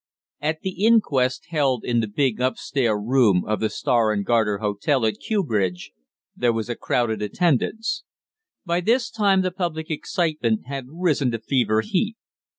At 0.39 0.61
the 0.61 0.83
inquest 0.83 1.45
held 1.49 1.83
in 1.85 1.99
the 1.99 2.07
big 2.07 2.41
upstair 2.41 2.97
room 2.97 3.45
of 3.45 3.59
the 3.59 3.69
Star 3.69 4.11
and 4.11 4.25
Garter 4.25 4.57
Hotel 4.57 5.05
at 5.05 5.19
Kew 5.19 5.43
Bridge 5.43 5.91
there 6.35 6.51
was 6.51 6.69
a 6.69 6.75
crowded 6.75 7.21
attendance. 7.21 8.03
By 8.65 8.81
this 8.81 9.11
time 9.11 9.43
the 9.43 9.51
public 9.51 9.91
excitement 9.91 10.65
had 10.65 10.87
risen 10.89 11.29
to 11.29 11.39
fever 11.39 11.81
heat. 11.81 12.15